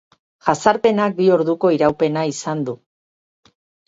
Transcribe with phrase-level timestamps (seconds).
[0.45, 2.75] Jazarpenak bi orduko iraupena izan du.